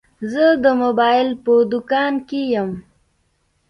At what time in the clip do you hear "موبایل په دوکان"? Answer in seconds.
0.81-2.13